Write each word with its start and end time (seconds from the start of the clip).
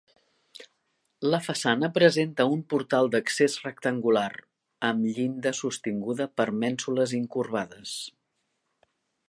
La 1.33 1.39
façana 1.47 1.89
presenta 1.97 2.47
un 2.53 2.63
portal 2.73 3.11
d'accés 3.15 3.59
rectangular, 3.67 4.27
amb 4.89 5.07
llinda 5.19 5.53
sostinguda 5.61 6.27
per 6.41 6.49
mènsules 6.65 7.15
incurvades. 7.23 7.97